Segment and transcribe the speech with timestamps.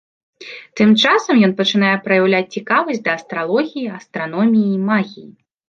[0.79, 5.27] Тым часам ён пачынае праяўляць цікавасць да астралогіі, астраноміі і магіі.